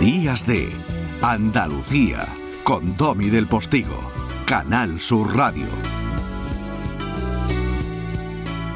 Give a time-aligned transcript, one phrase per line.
[0.00, 0.68] Días de
[1.22, 2.28] Andalucía
[2.64, 4.12] con Domi del Postigo,
[4.44, 5.64] Canal Sur Radio.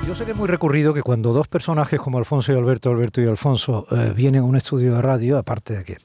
[0.07, 3.21] Yo sé que es muy recurrido que cuando dos personajes como Alfonso y Alberto, Alberto
[3.21, 5.99] y Alfonso, eh, vienen a un estudio de radio, aparte de que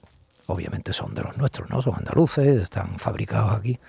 [0.47, 1.81] obviamente son de los nuestros, ¿no?
[1.81, 3.79] Son andaluces, están fabricados aquí.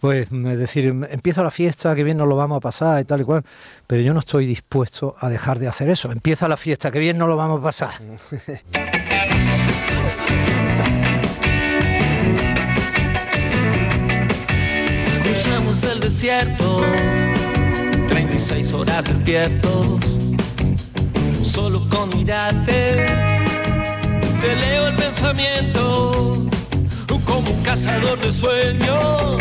[0.00, 3.20] Pues es decir, empieza la fiesta, que bien nos lo vamos a pasar y tal
[3.20, 3.44] y cual,
[3.86, 6.10] pero yo no estoy dispuesto a dejar de hacer eso.
[6.10, 7.94] Empieza la fiesta, que bien nos lo vamos a pasar.
[15.46, 16.82] Cruzamos el desierto,
[18.08, 20.18] 36 horas despiertos,
[21.44, 23.06] solo con mirarte,
[24.40, 26.46] te leo el pensamiento,
[27.24, 29.36] como un cazador de sueños,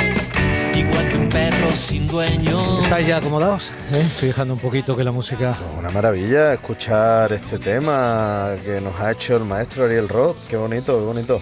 [0.76, 2.82] igual que un perro sin dueño.
[2.82, 3.72] ¿Estáis ya acomodados?
[3.91, 4.04] ¿Eh?
[4.05, 5.58] Estoy dejando un poquito que la música...
[5.80, 10.38] Una maravilla escuchar este tema que nos ha hecho el maestro Ariel Roth.
[10.48, 11.41] Qué bonito, qué bonito.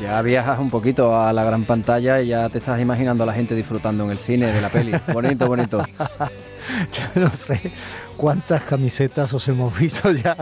[0.00, 3.32] Ya viajas un poquito a la gran pantalla y ya te estás imaginando a la
[3.32, 4.92] gente disfrutando en el cine de la peli.
[5.12, 5.84] Bonito, bonito.
[6.92, 7.72] Yo no sé
[8.16, 10.36] cuántas camisetas os hemos visto ya.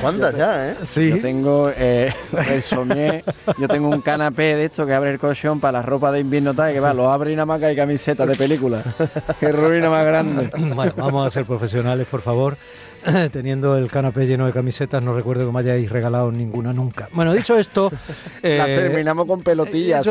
[0.00, 0.76] ¿Cuántas ya, eh?
[0.84, 1.10] Sí.
[1.10, 2.12] Yo tengo eh,
[2.50, 3.22] el soñé,
[3.58, 6.54] yo tengo un canapé de esto que abre el colchón para la ropa de invierno
[6.54, 8.82] tal, que va, lo abre y nada más que hay camisetas de película.
[9.40, 10.50] Qué ruina más grande.
[10.74, 12.56] Bueno, vamos a ser profesionales, por favor.
[13.32, 17.08] Teniendo el canapé lleno de camisetas, no recuerdo que me hayáis regalado ninguna nunca.
[17.12, 17.90] Bueno, dicho esto...
[18.42, 20.06] Las eh, terminamos con pelotillas.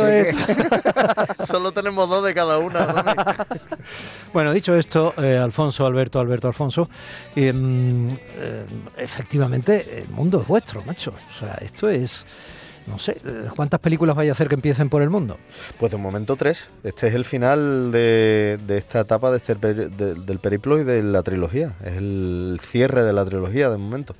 [1.45, 3.47] Solo tenemos dos de cada una.
[4.33, 6.89] Bueno, dicho esto, eh, Alfonso, Alberto, Alberto, Alfonso,
[7.35, 7.53] eh,
[9.75, 11.13] el mundo es vuestro, macho.
[11.35, 12.25] O sea, esto es,
[12.87, 13.17] no sé,
[13.55, 15.37] ¿cuántas películas vais a hacer que empiecen por el mundo?
[15.79, 16.69] Pues de momento tres.
[16.83, 21.03] Este es el final de, de esta etapa de este de- del periplo y de
[21.03, 21.73] la trilogía.
[21.81, 24.15] Es el cierre de la trilogía de momento.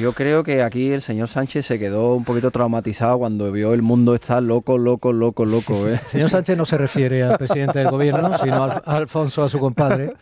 [0.00, 3.82] Yo creo que aquí el señor Sánchez se quedó un poquito traumatizado cuando vio el
[3.82, 5.88] mundo estar loco, loco, loco, loco.
[5.88, 5.98] ¿eh?
[6.06, 9.58] Señor Sánchez no se refiere al presidente del gobierno, sino al- a Alfonso, a su
[9.58, 10.14] compadre.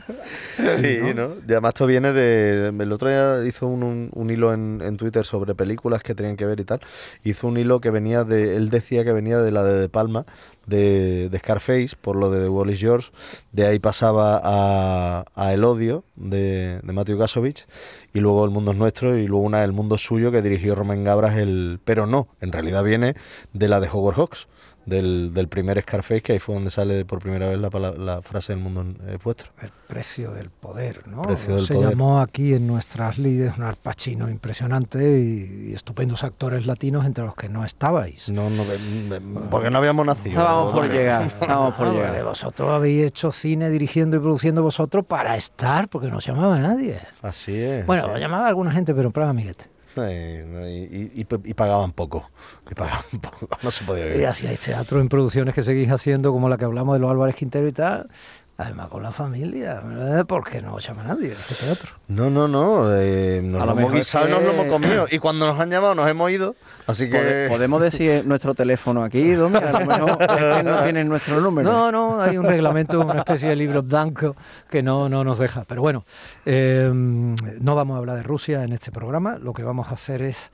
[0.77, 1.29] Sí, ¿no?
[1.49, 2.69] Y además esto viene de...
[2.79, 6.37] El otro día hizo un, un- un hilo en, en Twitter sobre películas que tenían
[6.37, 6.81] que ver y tal.
[7.25, 8.57] Hizo un hilo que venía de...
[8.57, 10.27] Él decía que venía de la de De Palma,
[10.67, 13.13] de, de Scarface, por lo de The Wall is Yours.
[13.53, 17.67] De ahí pasaba a, a El Odio, de, de Matthew Kasovich.
[18.13, 20.75] Y luego El Mundo es Nuestro y luego una El Mundo es Suyo que dirigió
[20.75, 21.37] Romain Gabras.
[21.37, 23.15] El, pero no, en realidad viene
[23.53, 24.49] de la de Howard Hawks.
[24.87, 28.61] Del, del primer Scarface, que ahí fue donde sale por primera vez la, frase El
[28.61, 29.51] mundo es vuestro.
[29.61, 31.23] El precio del poder, ¿no?
[31.23, 31.91] Precio del se poder.
[31.91, 37.35] llamó aquí en nuestras líderes un arpachino impresionante y, y estupendos actores latinos entre los
[37.35, 38.29] que no estabais.
[38.29, 38.63] No, no,
[39.51, 40.37] porque no habíamos nacido.
[40.57, 42.09] Estábamos por llegar, estábamos por llegar.
[42.09, 46.59] porque Vosotros habéis hecho cine dirigiendo y produciendo vosotros para estar, porque no os llamaba
[46.59, 47.01] nadie.
[47.23, 47.87] Así es.
[47.87, 49.67] Bueno, os llamaba alguna gente, pero en plan amiguete.
[49.97, 52.31] y, y- y pagaban poco.
[52.71, 53.49] Y pagaban poco.
[53.63, 54.27] No se podía Y vivir.
[54.27, 57.67] hacíais teatro en producciones que seguís haciendo, como la que hablamos de los Álvarez Quintero
[57.67, 58.09] y tal.
[58.59, 60.25] Además con la familia, ¿verdad?
[60.27, 61.91] Porque no llama nadie a ese teatro.
[62.09, 62.87] No, no, no.
[62.91, 65.07] eh, nos A lo lo hemos guisado y nos lo hemos comido.
[65.11, 66.55] Y cuando nos han llamado nos hemos ido.
[66.87, 67.19] Así que...
[67.19, 71.39] Pode- Podemos decir nuestro teléfono aquí, Domi, a lo mejor es que no tienen nuestro
[71.43, 71.71] número.
[71.71, 74.35] No, no, hay un reglamento, una especie de libro blanco
[74.71, 75.65] que no, no nos deja.
[75.69, 76.05] Pero bueno,
[76.47, 79.37] eh, no vamos a hablar de Rusia en este programa.
[79.39, 80.51] Lo que vamos a hacer es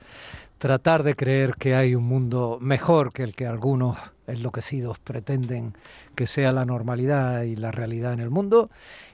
[0.57, 3.97] tratar de creer que hay un mundo mejor que el que algunos
[4.27, 5.75] enloquecidos pretenden
[6.15, 8.69] que sea la normalidad y la realidad en el mundo.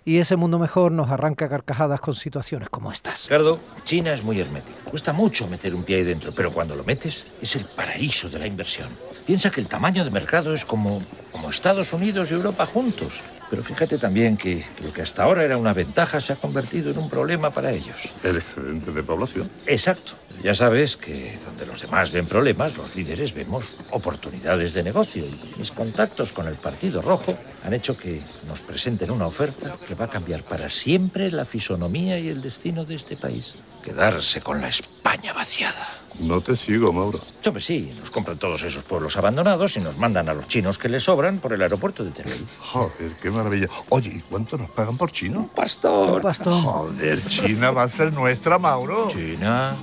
[0.05, 3.25] Y ese mundo mejor nos arranca carcajadas con situaciones como estas.
[3.25, 4.77] Ricardo, China es muy hermética.
[4.85, 8.39] Cuesta mucho meter un pie ahí dentro, pero cuando lo metes es el paraíso de
[8.39, 8.89] la inversión.
[9.25, 13.21] Piensa que el tamaño de mercado es como, como Estados Unidos y Europa juntos.
[13.49, 16.99] Pero fíjate también que lo que hasta ahora era una ventaja se ha convertido en
[16.99, 18.09] un problema para ellos.
[18.23, 19.49] El excedente de población.
[19.65, 20.13] Exacto.
[20.43, 25.25] Ya sabes que donde los demás ven problemas, los líderes vemos oportunidades de negocio.
[25.25, 29.95] Y mis contactos con el Partido Rojo han hecho que nos presenten una oferta que
[29.95, 33.55] va a cambiar para siempre la fisonomía y el destino de este país.
[33.83, 35.87] Quedarse con la España vaciada.
[36.19, 37.19] No te sigo, Mauro.
[37.45, 40.89] Hombre, sí, nos compran todos esos pueblos abandonados y nos mandan a los chinos que
[40.89, 42.45] les sobran por el aeropuerto de Teruel.
[42.59, 43.67] Joder, qué maravilla.
[43.89, 45.49] Oye, ¿y cuánto nos pagan por chino?
[45.55, 46.21] Pastor.
[46.21, 46.61] Pastor.
[46.61, 49.07] Joder, China va a ser nuestra, Mauro.
[49.09, 49.75] China.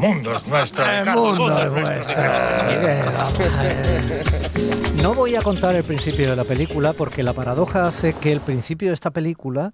[0.00, 2.22] El mundo es nuestro, El Ricardo, mundo es nuestro.
[5.02, 8.40] No voy a contar el principio de la película porque la paradoja hace que el
[8.40, 9.72] principio de esta película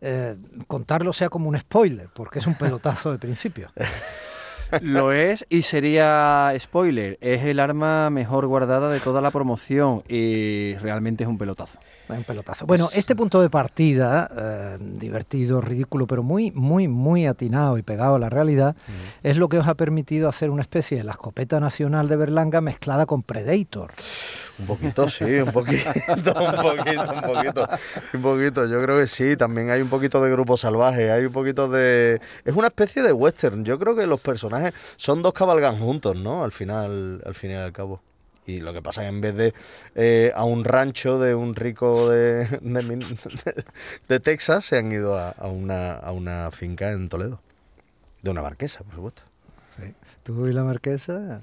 [0.00, 0.36] eh,
[0.68, 3.68] contarlo sea como un spoiler, porque es un pelotazo de principio.
[4.80, 7.18] Lo es y sería spoiler.
[7.20, 11.78] Es el arma mejor guardada de toda la promoción y realmente es un pelotazo.
[12.08, 12.66] Un pelotazo.
[12.66, 18.16] Bueno, este punto de partida, eh, divertido, ridículo, pero muy, muy, muy atinado y pegado
[18.16, 18.76] a la realidad,
[19.22, 22.60] es lo que os ha permitido hacer una especie de la escopeta nacional de Berlanga
[22.60, 23.92] mezclada con Predator.
[24.58, 27.68] Un poquito, sí, un poquito, un poquito, un poquito,
[28.14, 28.66] un poquito.
[28.66, 32.20] Yo creo que sí, también hay un poquito de grupo salvaje, hay un poquito de...
[32.44, 33.64] Es una especie de western.
[33.64, 34.55] Yo creo que los personajes
[34.96, 36.44] son dos cabalgan juntos, ¿no?
[36.44, 38.00] Al final, al fin y al cabo.
[38.46, 39.54] Y lo que pasa es que en vez de
[39.96, 42.46] eh, a un rancho de un rico de,
[44.08, 47.40] de, Texas, se han ido a, a una, a una finca en Toledo.
[48.22, 49.22] De una marquesa, por supuesto.
[50.22, 51.42] ¿Tú y la marquesa?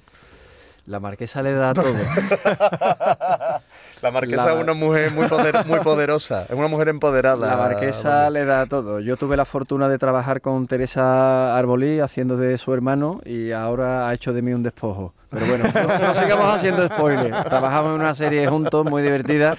[0.86, 1.86] La marquesa le da todo.
[4.04, 7.48] La marquesa La- es una mujer muy, poder- muy poderosa, es una mujer empoderada.
[7.48, 9.00] La marquesa le da todo.
[9.00, 14.10] Yo tuve la fortuna de trabajar con Teresa Arbolí haciendo de su hermano y ahora
[14.10, 15.14] ha hecho de mí un despojo.
[15.30, 17.46] Pero bueno, no, no sigamos haciendo spoilers.
[17.46, 19.56] Trabajamos en una serie juntos muy divertida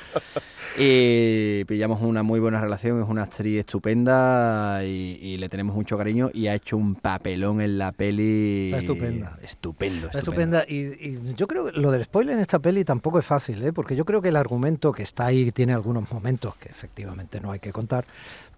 [0.77, 3.03] y pillamos una muy buena relación.
[3.03, 7.61] Es una actriz estupenda y, y le tenemos mucho cariño y ha hecho un papelón
[7.61, 8.67] en la peli.
[8.67, 9.39] Está estupenda.
[9.43, 10.65] Estupendo, Está estupenda.
[10.69, 13.73] Y, y yo creo que lo del spoiler en esta peli tampoco es fácil, ¿eh?
[13.73, 17.53] porque yo creo que el argumento que está ahí tiene algunos momentos que efectivamente no
[17.53, 18.05] hay que contar,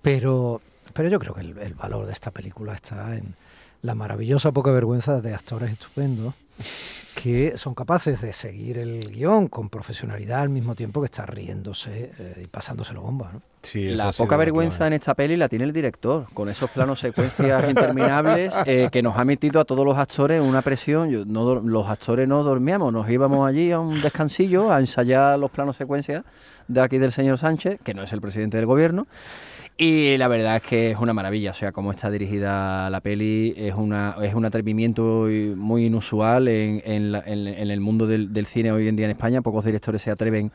[0.03, 0.61] pero,
[0.93, 3.35] pero yo creo que el, el valor de esta película está en
[3.83, 6.35] la maravillosa poca vergüenza de actores estupendos
[7.23, 12.13] que son capaces de seguir el guion con profesionalidad al mismo tiempo que estar riéndose
[12.19, 13.31] eh, y pasándoselo bomba.
[13.33, 13.41] ¿no?
[13.63, 17.65] Sí, La poca vergüenza en esta peli la tiene el director, con esos planos secuencias
[17.71, 21.09] interminables eh, que nos ha metido a todos los actores una presión.
[21.11, 25.39] Yo- no dor- los actores no dormíamos, nos íbamos allí a un descansillo a ensayar
[25.39, 26.23] los planos secuencias
[26.69, 29.07] de aquí del señor Sánchez, que no es el presidente del gobierno.
[29.79, 33.53] Y la verdad es que es una maravilla, o sea, cómo está dirigida la peli
[33.59, 38.47] es una es un atrevimiento muy inusual en, en la- en- en el mundo del
[38.47, 39.43] cine hoy en día en España.
[39.43, 40.51] Pocos directores se atreven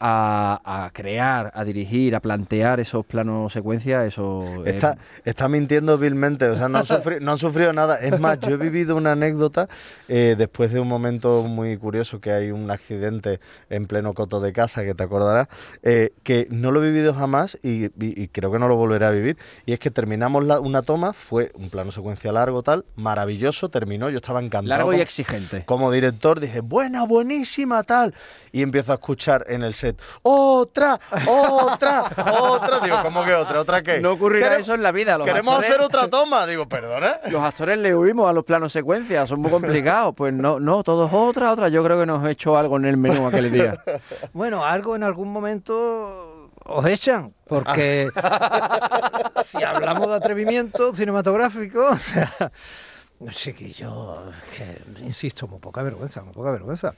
[0.00, 4.06] a, a crear, a dirigir, a plantear esos planos secuencias.
[4.06, 8.00] Eso es- Está, está mintiendo vilmente, o sea, no han, sufri- no han sufrido nada.
[8.00, 9.68] Es más, yo he vivido una anécdota
[10.08, 14.52] eh, después de un momento muy curioso que hay un accidente en pleno coto de
[14.54, 15.48] caza, que te acordarás,
[15.82, 19.04] eh, que no lo he vivido jamás y, y- y creo que no lo volveré
[19.04, 19.36] a vivir.
[19.66, 24.08] Y es que terminamos la- una toma, fue un plano secuencia largo, tal, maravilloso, terminó,
[24.08, 24.68] yo estaba encantado.
[24.68, 25.64] largo y como- exigente.
[25.66, 28.14] como director dije, buena, buenísima, tal.
[28.52, 29.89] Y empiezo a escuchar en el set,
[30.22, 32.04] otra, otra,
[32.40, 32.80] otra.
[32.80, 33.60] Digo, ¿cómo que otra?
[33.60, 34.00] ¿Otra qué?
[34.00, 35.16] No ocurrirá eso en la vida.
[35.18, 36.46] Los Queremos actores- hacer otra toma.
[36.46, 37.20] Digo, perdona.
[37.28, 40.14] Los actores le huimos a los planos secuencias, son muy complicados.
[40.16, 41.68] Pues no, no, todos otra, otra.
[41.68, 43.74] Yo creo que nos he hecho algo en el menú aquel día.
[44.32, 48.08] Bueno, algo en algún momento os echan, porque
[49.42, 52.30] si hablamos de atrevimiento cinematográfico, o sea,
[53.28, 54.22] chiquillo,
[54.56, 56.94] que, insisto, muy poca vergüenza, muy poca vergüenza.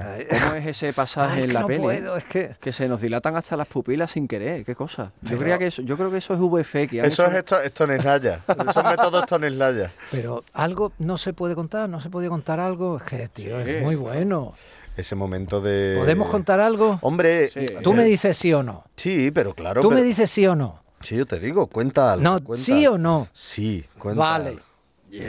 [0.00, 1.78] Ay, ¿Cómo es ese pasaje ay, en la no peli?
[1.80, 1.82] eh?
[1.82, 2.56] puedo, es que...
[2.60, 5.12] Que se nos dilatan hasta las pupilas sin querer, qué cosa.
[5.20, 6.74] Yo, Pero- creía que eso, yo creo que eso es VFX.
[6.94, 8.40] Eso hecho- es esto, esto en Islaya.
[8.72, 9.92] Son métodos Stonislaya.
[10.10, 13.82] Pero algo no se puede contar, no se podía contar algo, es que, tío, es
[13.82, 14.54] muy bueno.
[14.96, 15.96] Ese momento de.
[15.98, 16.98] ¿Podemos contar algo?
[17.00, 17.48] Hombre.
[17.48, 17.64] Sí.
[17.82, 18.84] Tú eh, me dices sí o no.
[18.94, 19.80] Sí, pero claro.
[19.80, 20.82] Tú pero- me dices sí o no.
[21.00, 22.22] Sí, yo te digo, cuenta algo.
[22.22, 23.26] No, cuenta sí o no.
[23.32, 24.20] Sí, cuenta.
[24.22, 24.48] Vale.
[24.50, 24.60] algo.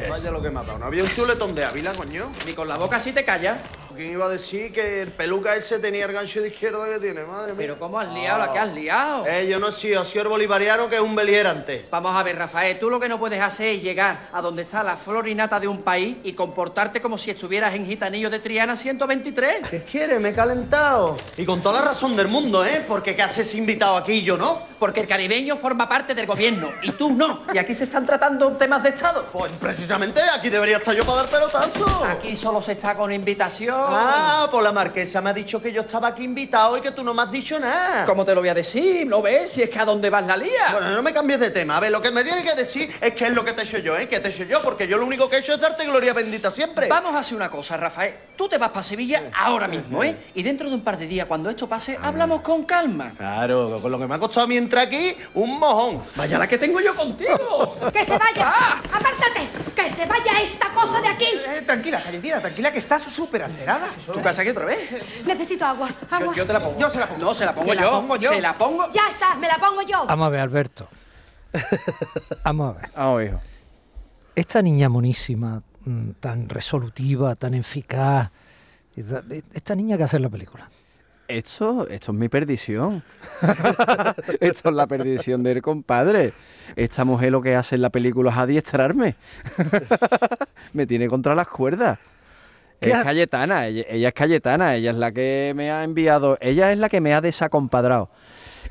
[0.09, 0.79] Vaya lo que he matado.
[0.79, 2.31] ¿No había un chuletón de Ávila, coño?
[2.45, 3.59] Ni con la boca así te callas.
[3.93, 7.25] ¿Quién iba a decir que el peluca ese tenía el gancho de izquierda que tiene?
[7.25, 7.57] Madre mía.
[7.57, 9.27] Pero ¿cómo has liado la que has liado?
[9.27, 11.85] Eh, yo no he sido, he sido el bolivariano que es un belierante.
[11.91, 14.83] Vamos a ver, Rafael, tú lo que no puedes hacer es llegar a donde está
[14.83, 18.39] la flor y nata de un país y comportarte como si estuvieras en Gitanillo de
[18.39, 19.67] Triana 123.
[19.69, 20.19] ¿Qué quieres?
[20.19, 21.17] Me he calentado.
[21.37, 22.83] Y con toda la razón del mundo, ¿eh?
[22.87, 24.72] Porque ¿qué haces invitado aquí y yo no?
[24.83, 27.43] Porque el caribeño forma parte del gobierno y tú no.
[27.53, 29.27] Y aquí se están tratando temas de Estado.
[29.31, 32.03] Pues precisamente aquí debería estar yo para dar pelotazo.
[32.03, 33.77] Aquí solo se está con invitación.
[33.79, 37.01] Ah, pues la marquesa me ha dicho que yo estaba aquí invitado y que tú
[37.01, 38.03] no me has dicho nada.
[38.03, 39.07] ¿Cómo te lo voy a decir?
[39.07, 39.51] ¿Lo ves?
[39.51, 40.73] Si es que a dónde vas la lía.
[40.73, 41.77] Bueno, no me cambies de tema.
[41.77, 43.63] A ver, lo que me tiene que decir es qué es lo que te he
[43.63, 44.09] hecho yo, ¿eh?
[44.09, 44.61] ¿Qué te he hecho yo?
[44.61, 46.89] Porque yo lo único que he hecho es darte gloria bendita siempre.
[46.89, 48.15] Vamos a hacer una cosa, Rafael.
[48.35, 50.17] Tú te vas para Sevilla ahora mismo, ¿eh?
[50.35, 53.13] Y dentro de un par de días, cuando esto pase, hablamos con calma.
[53.15, 54.47] Claro, con lo que me ha costado a
[54.79, 56.01] aquí, un mojón.
[56.15, 57.77] Vaya la que tengo yo contigo.
[57.91, 58.49] ¡Que se vaya!
[58.77, 59.49] ¡Apártate!
[59.75, 61.25] ¡Que se vaya esta cosa de aquí!
[61.25, 63.87] Eh, tranquila, Cayetina, tranquila, que estás súper alterada.
[64.11, 64.79] ¿Tu casa aquí otra vez?
[65.25, 66.33] Necesito agua, agua.
[66.33, 66.79] Yo, yo te la pongo.
[66.79, 67.25] Yo se la pongo.
[67.25, 67.91] No, se la pongo Se la yo.
[67.91, 68.29] pongo yo.
[68.29, 68.91] Se la pongo.
[68.91, 70.05] Ya está, me la pongo yo.
[70.05, 70.87] Vamos a ver, Alberto.
[72.43, 72.89] Vamos a ver.
[72.95, 73.39] Ah, hijo.
[74.35, 78.31] Esta niña monísima, mm, tan resolutiva, tan eficaz,
[79.53, 80.69] esta niña que hace la película.
[81.37, 83.03] Esto, esto es mi perdición.
[84.39, 86.33] esto es la perdición del compadre.
[86.75, 89.15] Esta mujer lo que hace en la película es adiestrarme.
[90.73, 91.99] me tiene contra las cuerdas.
[92.79, 96.79] Es Cayetana, ella, ella es Cayetana, ella es la que me ha enviado, ella es
[96.79, 98.09] la que me ha desacompadrado.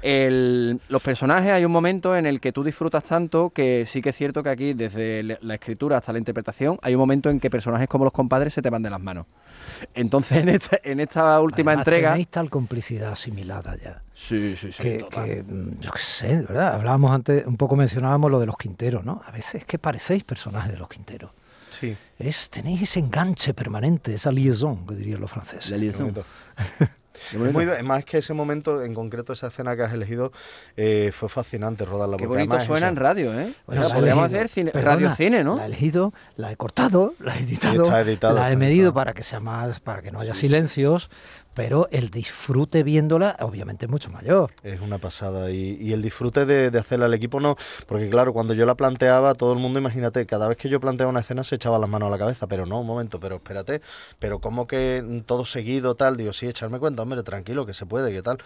[0.02, 4.08] El- los personajes hay un momento en el que tú disfrutas tanto que sí que
[4.10, 7.48] es cierto que aquí desde la escritura hasta la interpretación hay un momento en que
[7.50, 9.26] personajes como los compadres se te van de las manos.
[9.94, 12.10] Entonces en esta, en esta última Además, entrega...
[12.10, 14.02] Tenéis tal complicidad asimilada ya.
[14.12, 14.82] Sí, sí, sí.
[14.82, 16.74] que, que, mm, yo qué sé, ¿verdad?
[16.74, 19.22] Hablábamos antes, un poco mencionábamos lo de los Quinteros, ¿no?
[19.26, 21.30] A veces es que parecéis personajes de los Quinteros.
[21.70, 21.96] Sí.
[22.18, 25.70] Es, tenéis ese enganche permanente, esa liaison, que dirían los franceses.
[25.70, 26.12] La liaison.
[27.52, 30.32] muy- más que ese momento, en concreto esa escena que has elegido,
[30.76, 32.16] eh, fue fascinante rodarla.
[32.16, 33.52] Qué porque bonito además suena eso- en radio, ¿eh?
[33.66, 34.24] O sea, podríamos elegido.
[34.24, 35.56] hacer cine, Perdona, radio cine, ¿no?
[35.56, 38.94] La he elegido, la he cortado, la he editado, está editado, la he medido editado.
[38.94, 41.10] para que sea más, para que no haya silencios,
[41.54, 44.52] pero el disfrute viéndola, obviamente, es mucho mayor.
[44.62, 45.50] Es una pasada.
[45.50, 47.56] Y, y el disfrute de, de hacerla al equipo no.
[47.86, 51.10] Porque claro, cuando yo la planteaba, todo el mundo, imagínate, cada vez que yo planteaba
[51.10, 52.46] una escena se echaba las manos a la cabeza.
[52.46, 53.80] Pero no, un momento, pero espérate.
[54.18, 56.16] Pero como que todo seguido, tal.
[56.16, 58.38] Digo, sí, echarme cuenta, hombre, tranquilo, que se puede, que tal.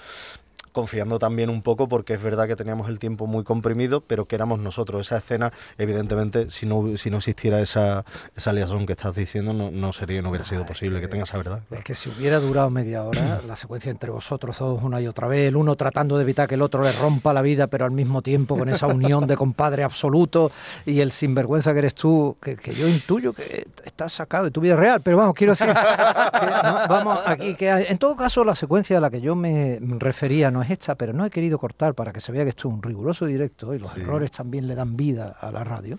[0.76, 4.34] Confiando también un poco, porque es verdad que teníamos el tiempo muy comprimido, pero que
[4.34, 5.00] éramos nosotros.
[5.06, 8.04] Esa escena, evidentemente, si no, si no existiera esa,
[8.36, 11.38] esa liaison que estás diciendo, no, no sería, no hubiera sido posible que tenga esa
[11.38, 11.60] verdad.
[11.70, 15.26] Es que si hubiera durado media hora, la secuencia entre vosotros dos una y otra
[15.28, 17.92] vez, el uno tratando de evitar que el otro le rompa la vida, pero al
[17.92, 20.52] mismo tiempo con esa unión de compadre absoluto
[20.84, 24.60] y el sinvergüenza que eres tú, que, que yo intuyo que estás sacado de tu
[24.60, 28.44] vida real, pero vamos, quiero decir, que no, vamos, aquí, que hay- en todo caso
[28.44, 31.58] la secuencia a la que yo me refería no es esta, pero no he querido
[31.58, 34.66] cortar para que se vea que esto es un riguroso directo y los errores también
[34.66, 35.98] le dan vida a la radio,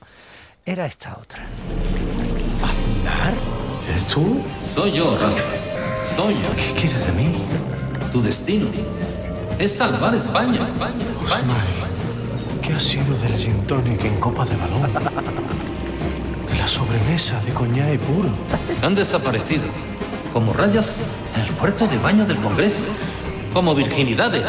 [0.65, 1.47] era esta otra.
[2.62, 3.33] ¿Aznar?
[3.89, 4.41] ¿Eres tú?
[4.62, 6.03] Soy yo, Rafa.
[6.03, 6.50] Soy yo.
[6.55, 7.38] ¿Qué quieres de mí?
[8.12, 8.67] Tu destino
[9.59, 10.63] es salvar España.
[10.63, 11.55] España, España.
[12.62, 14.93] ¿Qué ha sido del gin tonic en copa de balón?
[16.50, 18.29] De la sobremesa de coñac puro.
[18.81, 19.63] Han desaparecido
[20.33, 22.83] como rayas en el puerto de baño del Congreso,
[23.54, 24.48] como virginidades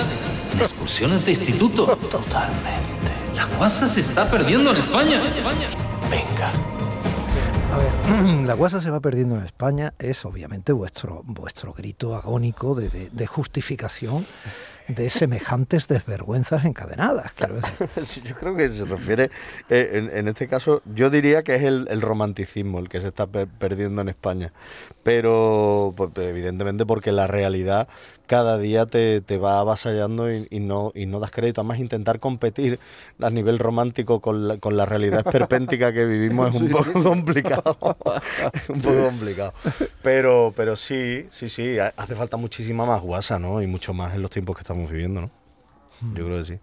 [0.52, 1.86] en excursiones de instituto.
[1.96, 2.88] Totalmente.
[3.34, 5.20] La guasa se está perdiendo en España.
[6.10, 6.52] Venga.
[7.72, 12.74] A ver, la guasa se va perdiendo en España es obviamente vuestro, vuestro grito agónico
[12.74, 14.24] de, de- de justificación
[14.88, 17.32] de semejantes desvergüenzas encadenadas.
[17.94, 18.22] decir.
[18.24, 19.30] Yo creo que se refiere,
[19.68, 23.08] eh, en, en este caso, yo diría que es el, el romanticismo el que se
[23.08, 24.54] está per- perdiendo en España.
[25.02, 27.86] Pero, pues, evidentemente, porque la realidad
[28.28, 31.60] cada día te, te va avasallando y, y no, y no das crédito.
[31.62, 32.78] Además, intentar competir
[33.20, 37.96] a nivel romántico con la, con la realidad esperpéntica que vivimos es un poco complicado.
[38.52, 39.52] Es un poco complicado.
[40.02, 43.60] Pero, pero sí, sí, sí, ha- hace falta muchísima más guasa, ¿no?
[43.60, 45.30] Y mucho más en los tiempos que estamos viviendo, ¿no?
[46.14, 46.58] Yo creo que sí.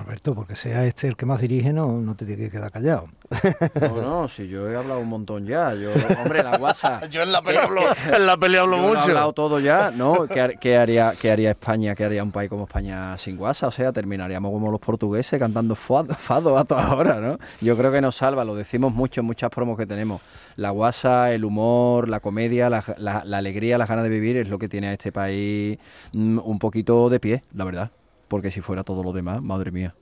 [0.00, 3.08] Alberto, porque sea este el que más dirige, no, no te tiene que quedar callado.
[3.80, 5.74] No, no, si yo he hablado un montón ya.
[5.74, 5.90] Yo,
[6.22, 7.06] hombre, la guasa.
[7.10, 7.82] Yo en la peli hablo,
[8.14, 9.00] en la peli hablo Yo lo he mucho.
[9.02, 10.26] hablado todo ya, ¿no?
[10.26, 11.94] ¿Qué, har- qué haría, ¿Qué haría España?
[11.94, 13.66] ¿Qué haría un país como España sin guasa?
[13.66, 17.38] O sea, terminaríamos como los portugueses cantando fado, fado a todas horas, ¿no?
[17.60, 20.20] Yo creo que nos salva, lo decimos mucho en muchas promos que tenemos.
[20.56, 24.48] La guasa, el humor, la comedia, la, la- la alegría, las ganas de vivir es
[24.48, 25.78] lo que tiene a este país
[26.12, 27.90] mm, un poquito de pie, la verdad.
[28.28, 29.94] Porque si fuera todo lo demás, madre mía.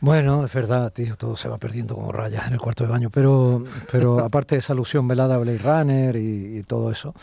[0.00, 3.08] Bueno, es verdad, tío, todo se va perdiendo como rayas en el cuarto de baño,
[3.10, 7.14] pero, pero aparte de esa alusión velada a Blade Runner y, y todo eso,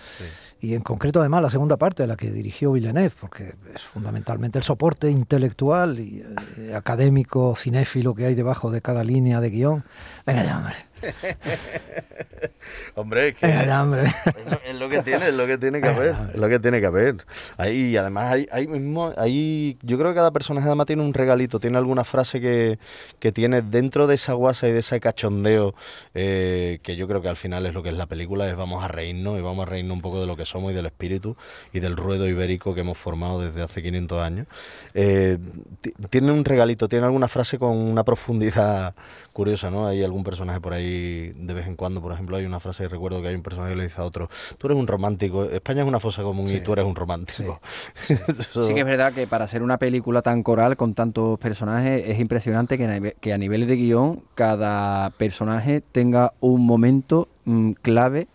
[0.60, 4.64] y en concreto además la segunda parte, la que dirigió Villeneuve, porque es fundamentalmente el
[4.64, 6.24] soporte intelectual y
[6.58, 9.84] eh, académico, cinéfilo que hay debajo de cada línea de guion.
[10.26, 10.76] Venga ya, hombre.
[12.96, 13.48] Hombre, es que
[14.50, 16.80] lo, es lo que tiene, es lo que tiene que haber, es lo que tiene
[16.80, 17.18] que haber.
[17.58, 21.14] Ahí, y además, ahí, ahí mismo, ahí, yo creo que cada personaje además tiene un
[21.14, 22.80] regalito, tiene alguna frase que,
[23.20, 25.74] que tiene dentro de esa guasa y de ese cachondeo,
[26.14, 28.84] eh, que yo creo que al final es lo que es la película, es vamos
[28.84, 31.36] a reírnos y vamos a reírnos un poco de lo que somos y del espíritu
[31.74, 34.48] y del ruedo ibérico que hemos formado desde hace 500 años.
[34.94, 35.38] Eh,
[35.82, 38.94] ti- tiene un regalito, tiene alguna frase con una profundidad
[39.34, 39.88] curiosa, ¿no?
[39.88, 40.93] Hay algún personaje por ahí
[41.36, 43.72] de vez en cuando, por ejemplo, hay una frase que recuerdo que hay un personaje
[43.74, 46.60] que le dice a otro, tú eres un romántico, España es una fosa común y
[46.60, 47.60] tú eres un romántico.
[48.08, 52.04] Eso- Sí que es verdad que para ser una película tan coral con tantos personajes
[52.08, 57.28] es impresionante que, a nive- que a nivel de guion cada personaje tenga un momento
[57.46, 58.28] mm, clave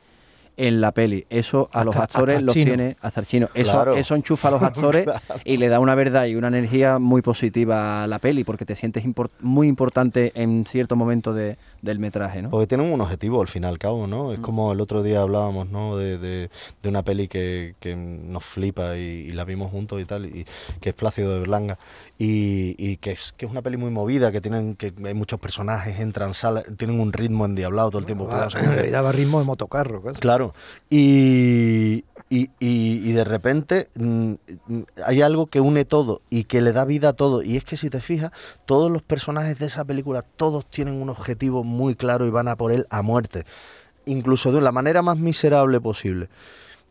[0.58, 1.24] en la peli.
[1.30, 2.66] Eso a los actores los chino.
[2.66, 3.48] tiene hasta el chino.
[3.54, 3.96] Eso, Claro.
[3.96, 5.40] eso enchufa a los actores Claro.
[5.44, 8.74] y le da una verdad y una energía muy positiva a la peli porque te
[8.74, 9.04] sientes
[9.40, 12.50] muy importante en cierto momento de- del metraje, ¿no?
[12.50, 14.32] Porque tienen un objetivo al fin y al cabo, ¿no?
[14.32, 15.96] Es como el otro día hablábamos, ¿no?
[15.96, 16.50] De, de-
[16.82, 20.44] de una peli que, que nos flipa y, y la vimos juntos y tal, y
[20.80, 21.78] que es Plácido de Berlanga.
[22.20, 25.38] Y, y que, es, que es una peli muy movida, que tienen que hay muchos
[25.38, 28.28] personajes, entran, salen, tienen un ritmo endiablado todo el tiempo.
[28.58, 30.02] En realidad va ritmo de motocarro.
[30.02, 30.18] casi.
[30.18, 30.52] Claro.
[30.90, 34.32] Y, y, y- y de repente mm,
[34.66, 37.40] mm, hay algo que une todo y que le da vida a todo.
[37.42, 38.32] Y es que si te fijas,
[38.66, 42.56] todos los personajes de esa película, todos tienen un objetivo muy claro y van a
[42.56, 43.44] por él a muerte.
[44.06, 46.28] Incluso de la manera más miserable posible.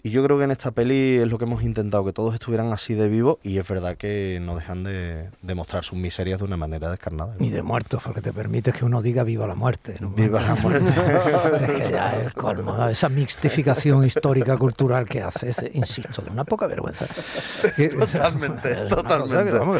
[0.07, 2.71] Y yo creo que en esta peli es lo que hemos intentado, que todos estuvieran
[2.71, 6.45] así de vivos y es verdad que no dejan de, de mostrar sus miserias de
[6.45, 7.35] una manera descarnada.
[7.39, 9.97] Ni de muertos, porque te permites que uno diga viva la muerte.
[9.99, 10.11] ¿no?
[10.11, 10.87] Viva la muerte.
[11.67, 12.87] es que ya es el colmo, ¿no?
[12.87, 17.05] esa mixtificación histórica cultural que hace, es, insisto, de una poca vergüenza.
[17.75, 19.51] Totalmente, totalmente.
[19.51, 19.75] no-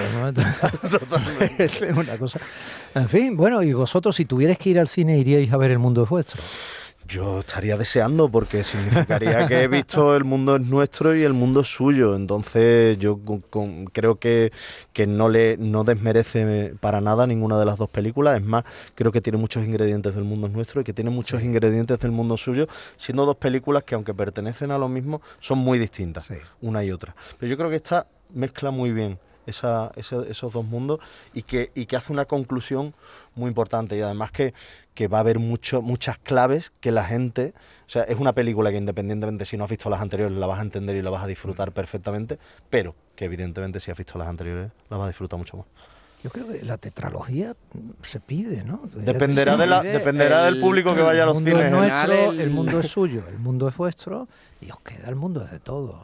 [1.57, 2.39] es una cosa.
[2.96, 5.79] En fin, bueno, y vosotros si tuvierais que ir al cine iríais a ver El
[5.79, 6.41] mundo es vuestro.
[7.08, 11.62] Yo estaría deseando porque significaría que he visto el mundo es nuestro y el mundo
[11.62, 12.16] es suyo.
[12.16, 14.52] Entonces yo con- con- creo que,
[14.92, 18.38] que no le no desmerece para nada ninguna de las dos películas.
[18.42, 21.42] Es más, creo que tiene muchos ingredientes del mundo es nuestro y que tiene muchos
[21.42, 25.80] ingredientes del mundo suyo, siendo dos películas que aunque pertenecen a lo mismo, son muy
[25.80, 26.30] distintas,
[26.62, 27.16] una y otra.
[27.40, 31.00] Pero yo creo que esta mezcla muy bien esa- ese- esos dos mundos
[31.34, 32.94] y que, y que hace una conclusión
[33.36, 34.54] muy importante y además que,
[34.94, 37.54] que va a haber mucho, muchas claves que la gente,
[37.88, 40.60] o sea, es una película que independientemente si no has visto las anteriores la vas
[40.60, 42.38] a entender y la vas a disfrutar perfectamente,
[42.70, 45.66] pero que evidentemente si has visto las anteriores la vas a disfrutar mucho más.
[46.24, 47.56] Yo creo que la tetralogía
[48.01, 48.82] se pide, ¿no?
[48.96, 51.72] Dependerá de la- dependerá del público que vaya a los cines.
[51.72, 52.39] Nuestro, el...
[52.42, 54.27] el- mundo es suyo, el mundo es vuestro
[54.62, 55.96] y os queda el mundo es de todos.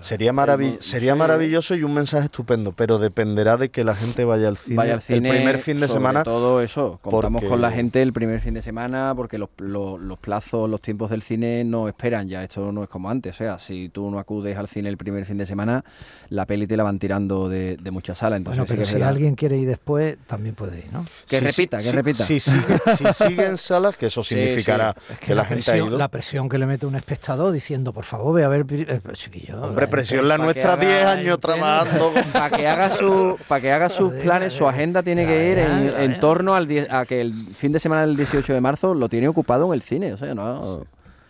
[0.00, 4.46] Sería, maravi- sería maravilloso y un mensaje estupendo, pero dependerá de que la gente vaya
[4.46, 6.22] al cine, Vaya al cine el primer fin de sobre semana.
[6.22, 10.00] todo eso contamos porque- con la gente el primer fin de semana porque los, los-
[10.00, 13.38] los plazos los tiempos del cine no esperan ya esto no es como antes o
[13.38, 15.84] sea si tú no acudes al cine el primer fin de semana
[16.28, 19.34] la peli te la van tirando de, de muchas salas entonces Bueno, pero si alguien
[19.34, 21.04] quiere ir después, también puede ir, ¿no?
[21.28, 22.24] Que Si- repita, que repita.
[22.24, 25.98] Si, sigue, si sigue en salas, que eso Sí, significará que, la, gente ha ido.
[25.98, 28.64] la presión que le mete un espectador diciendo, por favor, ve a ver...
[28.70, 32.12] eh, chiquillo, Hombre, presión la nuestra haga 10 años trabajando.
[32.32, 36.20] para que haga su para que haga sus planes su agenda tiene que ir en,
[36.20, 39.66] torno al a que el fin de semana del 18 de marzo lo tiene ocupado
[39.66, 40.84] en el cine o sea no,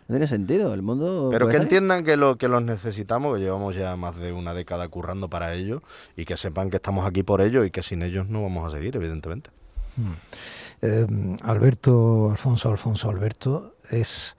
[0.08, 3.74] no tiene sentido el mundo Pero que entiendan que, lo, que los necesitamos, que llevamos
[3.74, 5.82] ya más de una década currando para ello
[6.16, 8.76] y que sepan que estamos aquí por ellos y que sin ellos no vamos a
[8.76, 9.50] seguir, evidentemente.
[10.82, 11.06] Eh,
[11.42, 14.36] Alberto, Alfonso, Alfonso, Alberto, es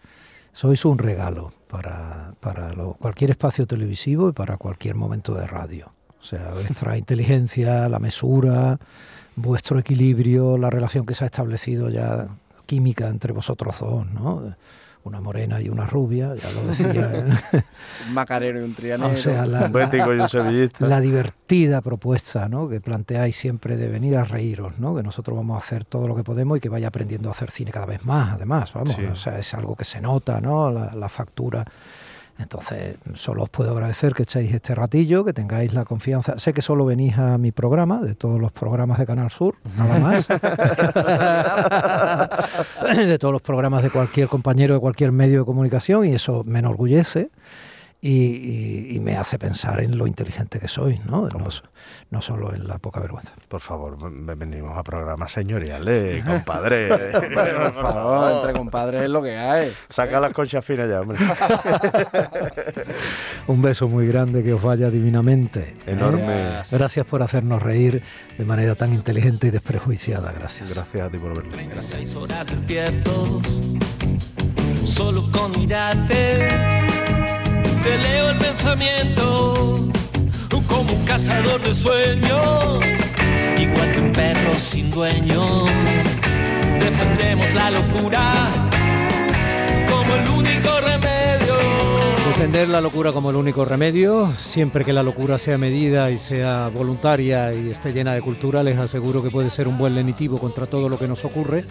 [0.53, 5.91] sois un regalo para, para lo- cualquier espacio televisivo y para cualquier momento de radio.
[6.21, 8.79] O sea, vuestra inteligencia, la mesura,
[9.35, 12.27] vuestro equilibrio, la relación que se ha establecido ya
[12.65, 14.55] química entre vosotros dos, ¿no?
[15.05, 17.11] Una morena y una rubia, ya lo decía.
[17.13, 17.63] ¿eh?
[18.07, 20.87] un macarero y un trianero O sea, la, Un bético y un sevillista.
[20.87, 22.69] la divertida propuesta ¿no?
[22.69, 24.95] que planteáis siempre de venir a reíros, ¿no?
[24.95, 27.51] que nosotros vamos a hacer todo lo que podemos y que vaya aprendiendo a hacer
[27.51, 29.03] cine cada vez más, además, vamos, Sí.
[29.03, 30.71] o sea, es algo que se nota, ¿no?
[30.71, 31.65] la, la factura.
[32.39, 36.39] Entonces, solo os puedo agradecer que echéis este ratillo, que tengáis la confianza.
[36.39, 39.99] Sé que solo venís a mi programa, de todos los programas de Canal Sur, nada
[39.99, 40.27] más.
[42.97, 46.59] de todos los programas de cualquier compañero de cualquier medio de comunicación, y eso me
[46.59, 47.29] enorgullece
[48.05, 51.29] y, y- y me hace pensar en lo inteligente que sois, ¿no?
[52.11, 53.31] No, solo en la poca vergüenza.
[53.47, 56.91] Por favor, ven- venimos a programas señoriales, compadre.
[56.91, 59.71] Hombre, por favor, entre compadres es lo que hay.
[59.87, 61.17] Saca las conchas finas ya, hombre.
[63.47, 65.75] Un beso muy grande que os vaya divinamente.
[65.87, 65.91] ¿eh?
[65.93, 66.49] Enorme.
[66.71, 68.01] Gracias por hacernos reír
[68.37, 70.31] de manera tan inteligente y desprejuiciada.
[70.33, 70.73] Gracias.
[70.73, 71.49] Gracias a ti por verlo.
[71.49, 73.41] 36 horas despiertos,
[74.85, 76.47] solo con mirarte,
[77.83, 79.53] te leo el pensamiento
[80.67, 82.79] como un cazador de sueños,
[83.59, 85.65] igual que un perro sin dueño.
[86.79, 88.33] Defendemos la locura
[89.89, 91.55] como el único remedio.
[92.29, 96.69] Defender la locura como el único remedio, siempre que la locura sea medida y sea
[96.69, 100.65] voluntaria y esté llena de cultura, les aseguro que puede ser un buen lenitivo contra
[100.65, 101.65] todo lo que nos ocurre,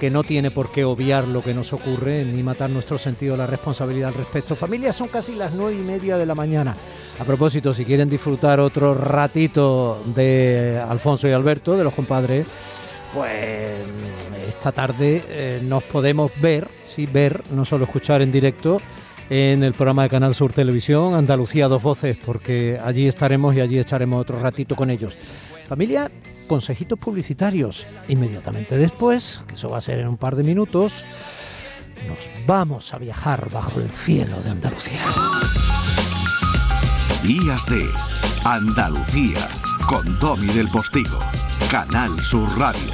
[0.00, 3.38] que no tiene por qué obviar lo que nos ocurre ni matar nuestro sentido de
[3.38, 4.56] la responsabilidad al respecto.
[4.56, 6.74] Familia, son casi las nueve y media de la mañana.
[7.18, 12.46] A propósito, si quieren disfrutar otro ratito de Alfonso y Alberto, de los compadres,
[13.14, 13.76] pues
[14.48, 18.80] esta tarde eh, nos podemos ver, sí, ver, no solo escuchar en directo,
[19.28, 23.78] en el programa de Canal Sur Televisión, Andalucía Dos Voces, porque allí estaremos y allí
[23.78, 25.14] echaremos otro ratito con ellos.
[25.70, 26.10] Familia,
[26.48, 27.86] consejitos publicitarios.
[28.08, 31.04] Inmediatamente después, que eso va a ser en un par de minutos,
[32.08, 35.00] nos vamos a viajar bajo el cielo de Andalucía.
[37.22, 37.86] Días de
[38.44, 39.48] Andalucía
[39.86, 41.20] con Domi del Postigo,
[41.70, 42.90] Canal Sur Radio.